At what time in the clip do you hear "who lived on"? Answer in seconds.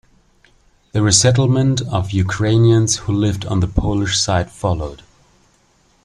3.01-3.59